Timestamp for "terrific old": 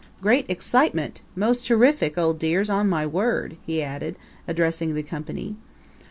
1.67-2.39